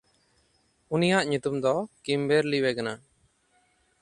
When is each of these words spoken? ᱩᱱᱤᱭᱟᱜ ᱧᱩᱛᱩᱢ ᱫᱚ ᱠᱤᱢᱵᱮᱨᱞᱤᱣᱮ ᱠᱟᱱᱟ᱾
ᱩᱱᱤᱭᱟᱜ 0.93 1.25
ᱧᱩᱛᱩᱢ 1.29 1.55
ᱫᱚ 1.63 1.75
ᱠᱤᱢᱵᱮᱨᱞᱤᱣᱮ 2.03 2.69
ᱠᱟᱱᱟ᱾ 2.77 2.93